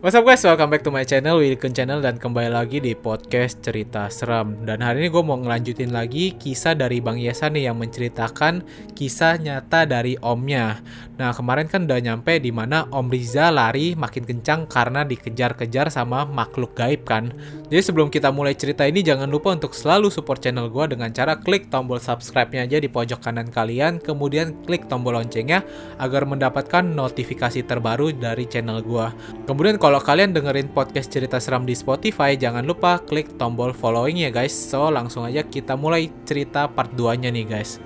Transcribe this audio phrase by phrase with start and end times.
[0.00, 3.60] What's up guys, welcome back to my channel, Wilken Channel dan kembali lagi di podcast
[3.60, 4.64] cerita seram.
[4.64, 8.64] Dan hari ini gue mau ngelanjutin lagi kisah dari Bang Yesa nih yang menceritakan
[8.96, 10.80] kisah nyata dari omnya.
[11.20, 16.24] Nah kemarin kan udah nyampe di mana Om Riza lari makin kencang karena dikejar-kejar sama
[16.24, 17.36] makhluk gaib kan?
[17.68, 21.36] Jadi sebelum kita mulai cerita ini jangan lupa untuk selalu support channel gue dengan cara
[21.36, 25.60] klik tombol subscribe-nya aja di pojok kanan kalian Kemudian klik tombol loncengnya
[26.00, 29.06] agar mendapatkan notifikasi terbaru dari channel gue
[29.44, 34.22] Kemudian kalau kalau kalian dengerin podcast cerita seram di Spotify, jangan lupa klik tombol following
[34.22, 34.54] ya guys.
[34.54, 37.82] So, langsung aja kita mulai cerita part 2-nya nih guys.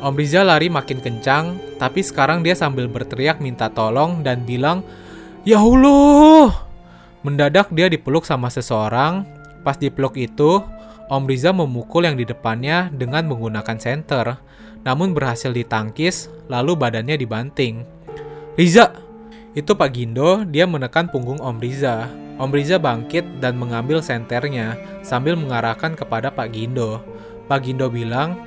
[0.00, 4.80] Om Riza lari makin kencang, tapi sekarang dia sambil berteriak minta tolong dan bilang,
[5.44, 6.56] Ya Allah!
[7.20, 9.28] Mendadak dia dipeluk sama seseorang.
[9.60, 10.64] Pas dipeluk itu,
[11.12, 14.40] Om Riza memukul yang di depannya dengan menggunakan senter,
[14.88, 17.84] namun berhasil ditangkis, lalu badannya dibanting.
[18.56, 18.99] Riza,
[19.50, 22.06] itu Pak Gindo, dia menekan punggung Om Riza.
[22.38, 27.02] Om Riza bangkit dan mengambil senternya sambil mengarahkan kepada Pak Gindo.
[27.50, 28.38] Pak Gindo bilang,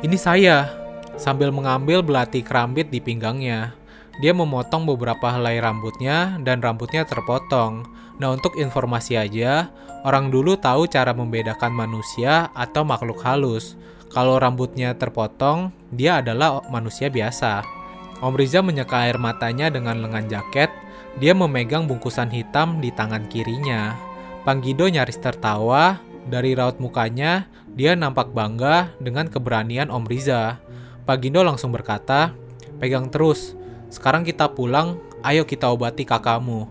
[0.00, 0.72] ini saya,
[1.20, 3.76] sambil mengambil belati kerambit di pinggangnya.
[4.16, 7.84] Dia memotong beberapa helai rambutnya dan rambutnya terpotong.
[8.16, 9.68] Nah untuk informasi aja,
[10.08, 13.76] orang dulu tahu cara membedakan manusia atau makhluk halus.
[14.08, 17.75] Kalau rambutnya terpotong, dia adalah manusia biasa.
[18.20, 20.72] Om Riza menyeka air matanya dengan lengan jaket.
[21.20, 23.96] Dia memegang bungkusan hitam di tangan kirinya.
[24.44, 26.00] Pang Gido nyaris tertawa.
[26.26, 27.46] Dari raut mukanya,
[27.78, 30.58] dia nampak bangga dengan keberanian Om Riza.
[31.06, 32.34] Pak Gindo langsung berkata,
[32.82, 33.54] pegang terus.
[33.94, 36.66] Sekarang kita pulang, ayo kita obati kakakmu.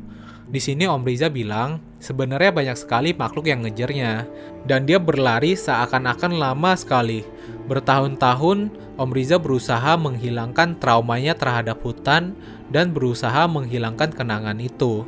[0.52, 4.30] Di sini Om Riza bilang, sebenarnya banyak sekali makhluk yang ngejarnya.
[4.70, 7.26] Dan dia berlari seakan-akan lama sekali.
[7.66, 8.70] Bertahun-tahun,
[9.02, 12.38] Om Riza berusaha menghilangkan traumanya terhadap hutan
[12.70, 15.04] dan berusaha menghilangkan kenangan itu.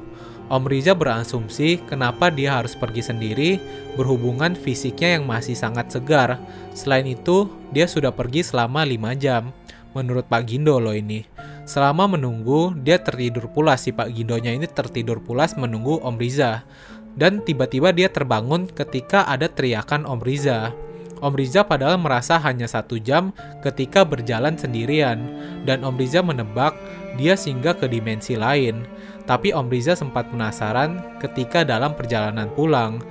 [0.48, 3.59] Om Riza berasumsi kenapa dia harus pergi sendiri
[4.00, 6.39] berhubungan fisiknya yang masih sangat segar.
[6.72, 9.52] Selain itu, dia sudah pergi selama 5 jam.
[9.92, 11.26] Menurut Pak Gindo loh ini.
[11.67, 16.64] Selama menunggu, dia tertidur pulas si Pak Gindonya ini tertidur pulas menunggu Om Riza.
[17.17, 20.70] Dan tiba-tiba dia terbangun ketika ada teriakan Om Riza.
[21.17, 23.33] Om Riza padahal merasa hanya satu jam
[23.66, 25.17] ketika berjalan sendirian,
[25.66, 26.77] dan Om Riza menebak
[27.17, 28.86] dia singgah ke dimensi lain.
[29.26, 33.02] Tapi Om Riza sempat penasaran ketika dalam perjalanan pulang.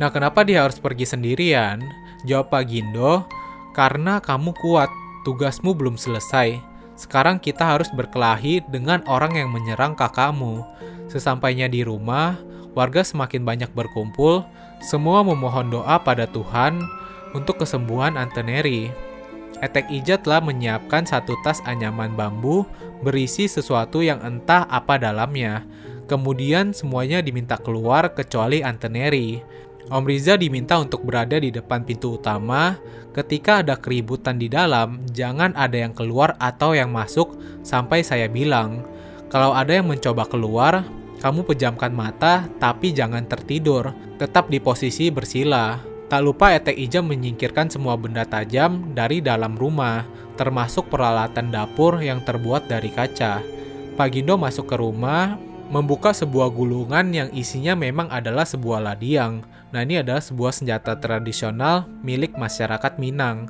[0.00, 1.84] Nah kenapa dia harus pergi sendirian?
[2.24, 3.28] Jawab Pak Gindo,
[3.76, 4.88] karena kamu kuat,
[5.28, 6.56] tugasmu belum selesai.
[6.96, 10.64] Sekarang kita harus berkelahi dengan orang yang menyerang kakakmu.
[11.08, 12.36] Sesampainya di rumah,
[12.80, 14.48] warga semakin banyak berkumpul,
[14.80, 16.80] semua memohon doa pada Tuhan
[17.36, 18.88] untuk kesembuhan Anteneri.
[19.60, 22.64] Etek Ija telah menyiapkan satu tas anyaman bambu
[23.04, 25.68] berisi sesuatu yang entah apa dalamnya.
[26.08, 29.36] Kemudian semuanya diminta keluar kecuali Anteneri.
[29.92, 32.80] Om Riza diminta untuk berada di depan pintu utama.
[33.12, 38.80] Ketika ada keributan di dalam, jangan ada yang keluar atau yang masuk sampai saya bilang.
[39.28, 40.86] Kalau ada yang mencoba keluar,
[41.20, 43.92] kamu pejamkan mata tapi jangan tertidur.
[44.16, 45.76] Tetap di posisi bersila.
[46.10, 50.02] Tak lupa Etek Ija menyingkirkan semua benda tajam dari dalam rumah,
[50.34, 53.38] termasuk peralatan dapur yang terbuat dari kaca.
[53.94, 55.38] Pak Gindo masuk ke rumah,
[55.70, 59.46] membuka sebuah gulungan yang isinya memang adalah sebuah ladiang.
[59.70, 63.46] Nah ini adalah sebuah senjata tradisional milik masyarakat Minang.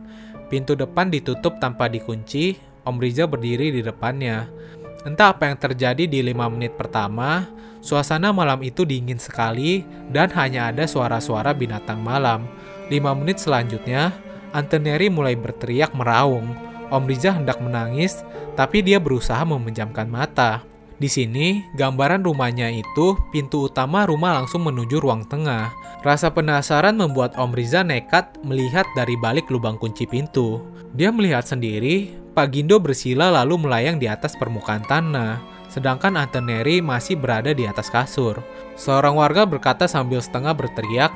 [0.53, 4.51] Pintu depan ditutup tanpa dikunci, Om Riza berdiri di depannya.
[5.01, 7.49] Entah apa yang terjadi di lima menit pertama,
[7.81, 9.81] suasana malam itu dingin sekali
[10.13, 12.45] dan hanya ada suara-suara binatang malam.
[12.93, 14.13] Lima menit selanjutnya,
[14.53, 16.53] Anteneri mulai berteriak meraung.
[16.91, 18.27] Om Riza hendak menangis,
[18.59, 20.67] tapi dia berusaha memejamkan mata.
[21.01, 25.73] Di sini, gambaran rumahnya itu pintu utama rumah langsung menuju ruang tengah.
[26.05, 30.61] Rasa penasaran membuat Om Riza nekat melihat dari balik lubang kunci pintu.
[30.93, 37.21] Dia melihat sendiri Pak Gindo bersila lalu melayang di atas permukaan tanah, sedangkan Anteneri masih
[37.21, 38.41] berada di atas kasur.
[38.81, 41.13] Seorang warga berkata sambil setengah berteriak,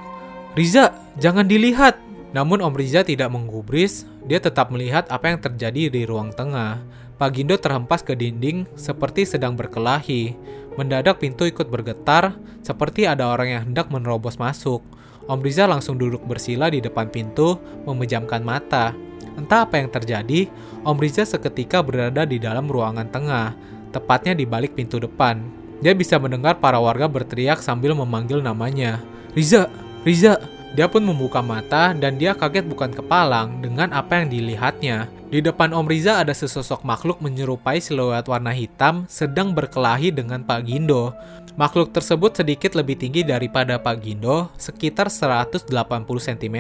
[0.53, 1.97] Riza, jangan dilihat!
[2.37, 6.85] Namun Om Riza tidak menggubris, dia tetap melihat apa yang terjadi di ruang tengah.
[7.17, 10.37] Pak Gindo terhempas ke dinding seperti sedang berkelahi.
[10.77, 14.85] Mendadak pintu ikut bergetar, seperti ada orang yang hendak menerobos masuk.
[15.25, 17.57] Om Riza langsung duduk bersila di depan pintu,
[17.89, 18.93] memejamkan mata.
[19.35, 20.47] Entah apa yang terjadi,
[20.87, 23.55] Om Riza seketika berada di dalam ruangan tengah,
[23.91, 25.43] tepatnya di balik pintu depan.
[25.83, 29.03] Dia bisa mendengar para warga berteriak sambil memanggil namanya.
[29.35, 29.67] Riza,
[30.07, 30.39] Riza,
[30.75, 35.07] Dia pun membuka mata dan dia kaget bukan kepalang dengan apa yang dilihatnya.
[35.31, 40.67] Di depan Om Riza ada sesosok makhluk menyerupai siluet warna hitam sedang berkelahi dengan Pak
[40.67, 41.15] Gindo.
[41.55, 45.71] Makhluk tersebut sedikit lebih tinggi daripada Pak Gindo, sekitar 180
[46.19, 46.59] cm.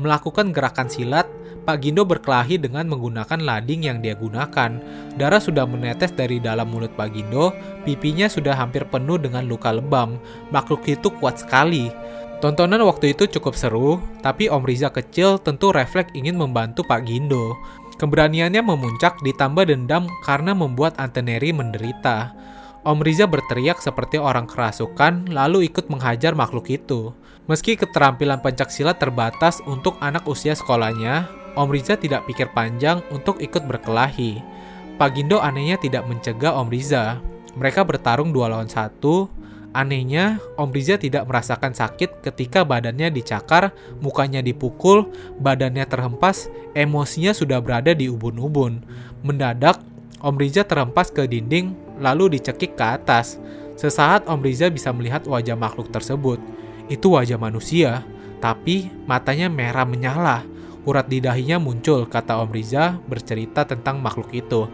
[0.00, 1.28] Melakukan gerakan silat,
[1.68, 4.80] Pak Gindo berkelahi dengan menggunakan lading yang dia gunakan.
[5.20, 7.52] Darah sudah menetes dari dalam mulut Pak Gindo,
[7.84, 10.16] pipinya sudah hampir penuh dengan luka lebam.
[10.48, 11.92] Makhluk itu kuat sekali.
[12.36, 17.56] Tontonan waktu itu cukup seru, tapi Om Riza kecil tentu refleks ingin membantu Pak Gindo.
[17.96, 22.36] Keberaniannya memuncak ditambah dendam karena membuat Anteneri menderita.
[22.84, 27.16] Om Riza berteriak seperti orang kerasukan lalu ikut menghajar makhluk itu.
[27.48, 31.24] Meski keterampilan pencaksilat terbatas untuk anak usia sekolahnya,
[31.56, 34.44] Om Riza tidak pikir panjang untuk ikut berkelahi.
[35.00, 37.16] Pak Gindo anehnya tidak mencegah Om Riza.
[37.56, 39.32] Mereka bertarung dua lawan satu,
[39.76, 47.60] Anehnya, Om Riza tidak merasakan sakit ketika badannya dicakar, mukanya dipukul, badannya terhempas, emosinya sudah
[47.60, 48.80] berada di ubun-ubun.
[49.20, 49.84] Mendadak,
[50.24, 53.36] Om Riza terhempas ke dinding, lalu dicekik ke atas.
[53.76, 56.40] Sesaat Om Riza bisa melihat wajah makhluk tersebut.
[56.88, 58.00] Itu wajah manusia,
[58.40, 60.40] tapi matanya merah menyala.
[60.88, 64.72] Urat di dahinya muncul, kata Om Riza bercerita tentang makhluk itu.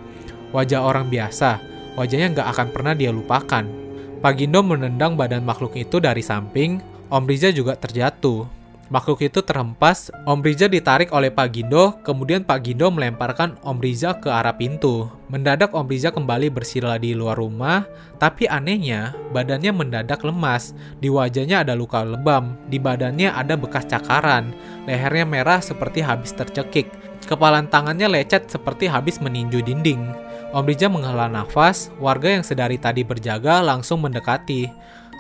[0.55, 1.59] Wajah orang biasa,
[1.99, 3.81] wajahnya nggak akan pernah dia lupakan.
[4.23, 6.79] Pak Gindo menendang badan makhluk itu dari samping,
[7.11, 8.47] Om Riza juga terjatuh.
[8.87, 14.15] Makhluk itu terhempas, Om Riza ditarik oleh Pak Gindo, kemudian Pak Gindo melemparkan Om Riza
[14.23, 15.11] ke arah pintu.
[15.27, 17.83] Mendadak Om Riza kembali bersila di luar rumah,
[18.23, 20.71] tapi anehnya badannya mendadak lemas.
[21.03, 24.55] Di wajahnya ada luka lebam, di badannya ada bekas cakaran,
[24.87, 26.87] lehernya merah seperti habis tercekik.
[27.27, 30.15] Kepalan tangannya lecet seperti habis meninju dinding.
[30.53, 34.69] Om Riza menghela nafas, warga yang sedari tadi berjaga langsung mendekati.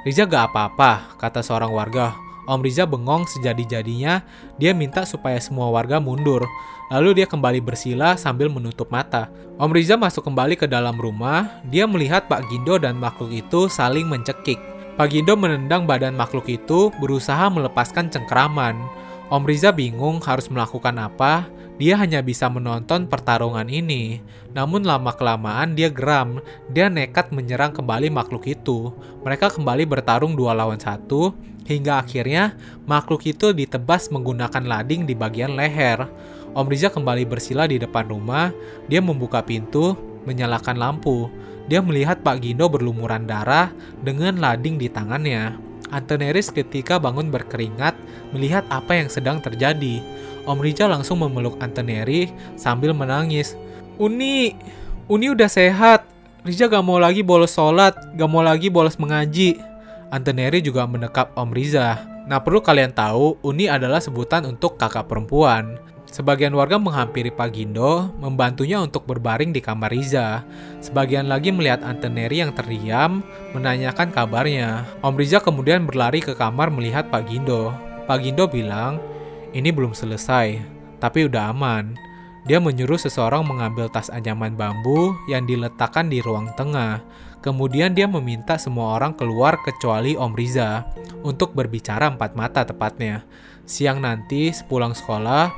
[0.04, 2.12] Riza gak apa-apa, kata seorang warga.
[2.44, 4.20] Om Riza bengong sejadi-jadinya,
[4.60, 6.44] dia minta supaya semua warga mundur.
[6.92, 9.32] Lalu dia kembali bersila sambil menutup mata.
[9.56, 14.04] Om Riza masuk kembali ke dalam rumah, dia melihat Pak Gindo dan makhluk itu saling
[14.04, 14.60] mencekik.
[15.00, 18.76] Pak Gindo menendang badan makhluk itu, berusaha melepaskan cengkeraman.
[19.32, 21.48] Om Riza bingung harus melakukan apa,
[21.80, 24.20] dia hanya bisa menonton pertarungan ini.
[24.52, 28.92] Namun lama-kelamaan dia geram, dia nekat menyerang kembali makhluk itu.
[29.24, 31.32] Mereka kembali bertarung dua lawan satu,
[31.64, 32.54] hingga akhirnya
[32.84, 36.04] makhluk itu ditebas menggunakan lading di bagian leher.
[36.52, 38.52] Om Riza kembali bersila di depan rumah,
[38.84, 39.96] dia membuka pintu,
[40.28, 41.32] menyalakan lampu.
[41.70, 43.72] Dia melihat Pak Gindo berlumuran darah
[44.04, 45.56] dengan lading di tangannya.
[45.92, 47.92] Antoneris ketika bangun berkeringat
[48.32, 50.00] melihat apa yang sedang terjadi.
[50.42, 53.54] Om Riza langsung memeluk Antoneri sambil menangis.
[53.98, 54.58] Uni,
[55.06, 56.06] Uni udah sehat.
[56.42, 59.54] Riza gak mau lagi bolos sholat, gak mau lagi bolos mengaji.
[60.10, 62.02] Antoneri juga mendekap Om Riza.
[62.26, 65.78] Nah perlu kalian tahu, Uni adalah sebutan untuk kakak perempuan.
[66.12, 70.44] Sebagian warga menghampiri Pak Gindo, membantunya untuk berbaring di kamar Riza.
[70.84, 73.24] Sebagian lagi melihat Antoneri yang terdiam,
[73.56, 74.84] menanyakan kabarnya.
[75.00, 77.72] Om Riza kemudian berlari ke kamar melihat Pak Gindo.
[78.04, 79.00] Pak Gindo bilang,
[79.52, 80.60] ini belum selesai,
[80.96, 81.96] tapi udah aman.
[82.42, 87.04] Dia menyuruh seseorang mengambil tas anyaman bambu yang diletakkan di ruang tengah.
[87.38, 90.82] Kemudian dia meminta semua orang keluar kecuali Om Riza
[91.22, 93.22] untuk berbicara empat mata tepatnya.
[93.62, 95.54] Siang nanti sepulang sekolah,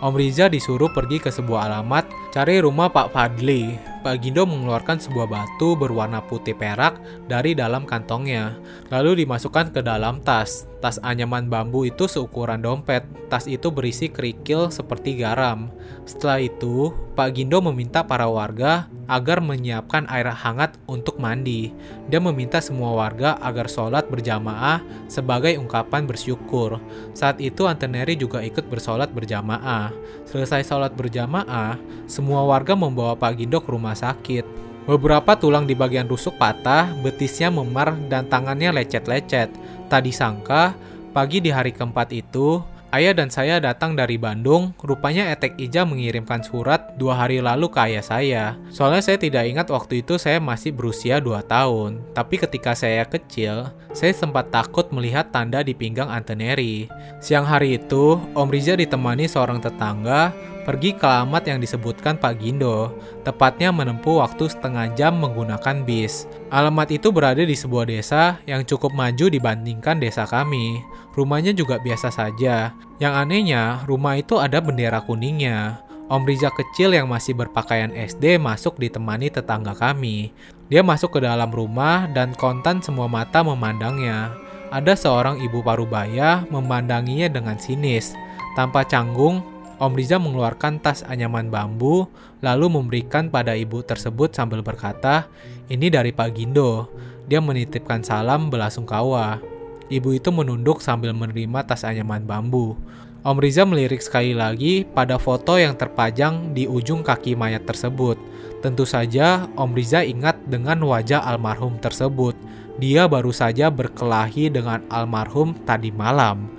[0.00, 3.76] Om Riza disuruh pergi ke sebuah alamat cari rumah Pak Fadli.
[4.02, 6.98] Pak Gindo mengeluarkan sebuah batu berwarna putih perak
[7.30, 8.58] dari dalam kantongnya,
[8.90, 10.66] lalu dimasukkan ke dalam tas.
[10.82, 13.06] Tas anyaman bambu itu seukuran dompet.
[13.30, 15.70] Tas itu berisi kerikil seperti garam.
[16.02, 21.70] Setelah itu, Pak Gindo meminta para warga agar menyiapkan air hangat untuk mandi.
[22.10, 26.82] Dia meminta semua warga agar sholat berjamaah sebagai ungkapan bersyukur.
[27.14, 29.94] Saat itu Anteneri juga ikut bersolat berjamaah.
[30.26, 31.78] Selesai sholat berjamaah,
[32.26, 34.46] warga membawa Pak Gindo ke rumah rumah sakit.
[34.86, 39.50] Beberapa tulang di bagian rusuk patah, betisnya memar, dan tangannya lecet-lecet.
[39.86, 40.74] Tadi sangka,
[41.14, 42.58] pagi di hari keempat itu,
[42.90, 44.74] ayah dan saya datang dari Bandung.
[44.82, 48.44] Rupanya Etek Ija mengirimkan surat dua hari lalu ke ayah saya.
[48.74, 52.02] Soalnya saya tidak ingat waktu itu saya masih berusia 2 tahun.
[52.10, 56.90] Tapi ketika saya kecil, saya sempat takut melihat tanda di pinggang Anteneri.
[57.22, 62.94] Siang hari itu, Om Riza ditemani seorang tetangga pergi ke alamat yang disebutkan Pak Gindo,
[63.26, 66.24] tepatnya menempuh waktu setengah jam menggunakan bis.
[66.48, 70.80] Alamat itu berada di sebuah desa yang cukup maju dibandingkan desa kami.
[71.12, 72.72] Rumahnya juga biasa saja.
[72.96, 75.82] Yang anehnya, rumah itu ada bendera kuningnya.
[76.12, 80.32] Om Riza kecil yang masih berpakaian SD masuk ditemani tetangga kami.
[80.72, 84.32] Dia masuk ke dalam rumah dan kontan semua mata memandangnya.
[84.72, 88.16] ada seorang ibu parubaya memandanginya dengan sinis.
[88.56, 89.44] Tanpa canggung,
[89.82, 92.06] Om Riza mengeluarkan tas anyaman bambu,
[92.38, 95.26] lalu memberikan pada ibu tersebut sambil berkata,
[95.66, 96.86] ini dari Pak Gindo.
[97.26, 99.42] Dia menitipkan salam belasungkawa.
[99.90, 102.78] Ibu itu menunduk sambil menerima tas anyaman bambu.
[103.26, 108.14] Om Riza melirik sekali lagi pada foto yang terpajang di ujung kaki mayat tersebut.
[108.62, 112.38] Tentu saja Om Riza ingat dengan wajah almarhum tersebut.
[112.78, 116.54] Dia baru saja berkelahi dengan almarhum tadi malam.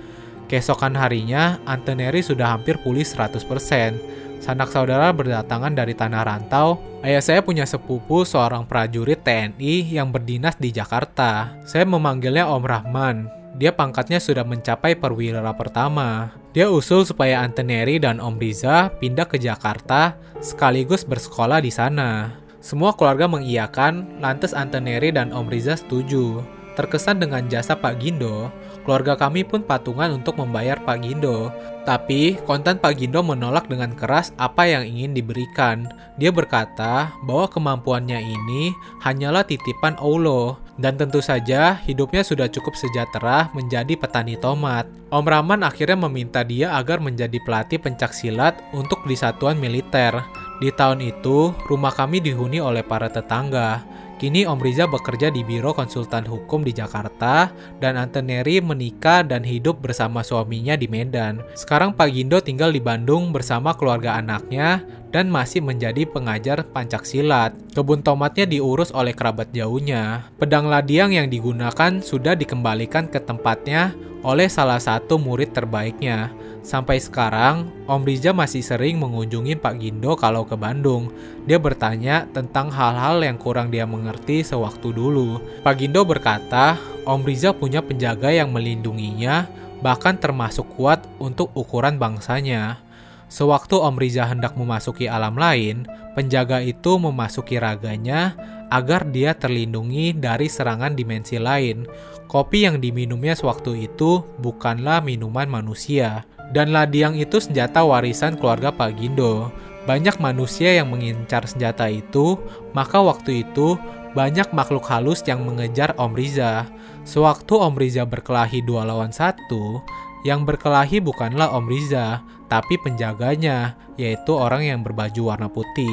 [0.48, 3.96] Keesokan harinya, Anteneri sudah hampir pulih 100%.
[4.44, 6.76] Sanak saudara berdatangan dari tanah rantau.
[7.00, 11.56] Ayah saya punya sepupu seorang prajurit TNI yang berdinas di Jakarta.
[11.64, 13.16] Saya memanggilnya Om Rahman.
[13.56, 16.34] Dia pangkatnya sudah mencapai perwira pertama.
[16.52, 22.36] Dia usul supaya Anteneri dan Om Riza pindah ke Jakarta sekaligus bersekolah di sana.
[22.60, 26.44] Semua keluarga mengiyakan, lantas Anteneri dan Om Riza setuju.
[26.74, 28.50] Terkesan dengan jasa Pak Gindo,
[28.82, 31.54] keluarga kami pun patungan untuk membayar Pak Gindo.
[31.86, 35.86] Tapi, kontan Pak Gindo menolak dengan keras apa yang ingin diberikan.
[36.18, 38.74] Dia berkata bahwa kemampuannya ini
[39.06, 44.90] hanyalah titipan Allah, dan tentu saja hidupnya sudah cukup sejahtera menjadi petani tomat.
[45.14, 50.10] Om Rahman akhirnya meminta dia agar menjadi pelatih pencak silat untuk di satuan militer.
[50.58, 53.93] Di tahun itu, rumah kami dihuni oleh para tetangga.
[54.24, 59.84] Kini Om Riza bekerja di Biro Konsultan Hukum di Jakarta dan Anteneri menikah dan hidup
[59.84, 61.44] bersama suaminya di Medan.
[61.52, 64.80] Sekarang Pak Gindo tinggal di Bandung bersama keluarga anaknya
[65.12, 67.52] dan masih menjadi pengajar pancak silat.
[67.76, 70.32] Kebun tomatnya diurus oleh kerabat jauhnya.
[70.40, 73.92] Pedang ladiang yang digunakan sudah dikembalikan ke tempatnya
[74.24, 76.32] oleh salah satu murid terbaiknya.
[76.64, 81.12] Sampai sekarang, Om Riza masih sering mengunjungi Pak Gindo kalau ke Bandung.
[81.44, 85.42] Dia bertanya tentang hal-hal yang kurang dia mengerti sewaktu dulu.
[85.66, 89.48] Pak Gindo berkata, Om Riza punya penjaga yang melindunginya,
[89.82, 92.80] bahkan termasuk kuat untuk ukuran bangsanya.
[93.28, 98.38] Sewaktu Om Riza hendak memasuki alam lain, penjaga itu memasuki raganya
[98.70, 101.84] agar dia terlindungi dari serangan dimensi lain.
[102.30, 108.98] Kopi yang diminumnya sewaktu itu bukanlah minuman manusia, dan ladiang itu senjata warisan keluarga Pak
[108.98, 109.52] Gindo.
[109.84, 112.40] Banyak manusia yang mengincar senjata itu,
[112.72, 113.76] maka waktu itu
[114.14, 116.70] banyak makhluk halus yang mengejar Om Riza.
[117.04, 119.82] Sewaktu Om Riza berkelahi dua lawan satu,
[120.24, 125.92] yang berkelahi bukanlah Om Riza, tapi penjaganya, yaitu orang yang berbaju warna putih.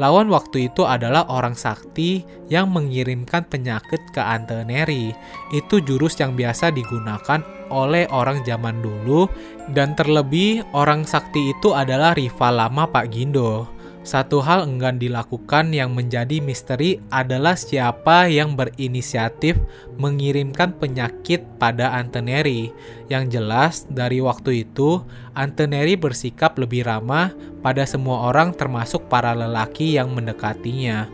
[0.00, 5.12] Lawan waktu itu adalah orang sakti yang mengirimkan penyakit ke Anteneri.
[5.52, 9.28] Itu jurus yang biasa digunakan oleh orang zaman dulu
[9.76, 13.79] dan terlebih orang sakti itu adalah rival lama Pak Gindo.
[14.00, 19.60] Satu hal enggan dilakukan yang menjadi misteri adalah siapa yang berinisiatif
[20.00, 22.72] mengirimkan penyakit pada Anteneri.
[23.12, 25.04] Yang jelas, dari waktu itu,
[25.36, 31.04] Anteneri bersikap lebih ramah pada semua orang termasuk para lelaki yang mendekatinya.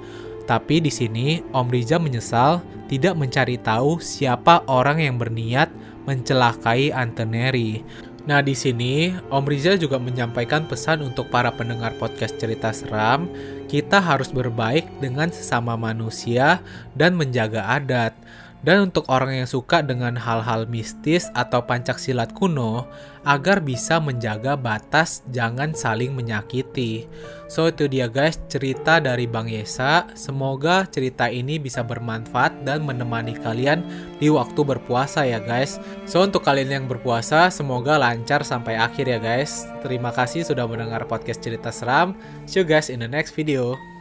[0.47, 5.67] Tapi di sini, Om Riza menyesal tidak mencari tahu siapa orang yang berniat
[6.07, 7.83] mencelakai Anteneri.
[8.27, 13.31] Nah, di sini Om Riza juga menyampaikan pesan untuk para pendengar podcast cerita seram,
[13.71, 16.59] kita harus berbaik dengan sesama manusia
[16.99, 18.19] dan menjaga adat.
[18.65, 22.89] Dan untuk orang yang suka dengan hal-hal mistis atau pancak silat kuno,
[23.27, 27.11] agar bisa menjaga batas jangan saling menyakiti.
[27.47, 30.07] So itu dia guys cerita dari Bang Yesa.
[30.15, 33.83] Semoga cerita ini bisa bermanfaat dan menemani kalian
[34.23, 35.83] di waktu berpuasa ya guys.
[36.07, 39.67] So untuk kalian yang berpuasa semoga lancar sampai akhir ya guys.
[39.83, 42.15] Terima kasih sudah mendengar podcast cerita seram.
[42.47, 43.96] See you guys in the next video.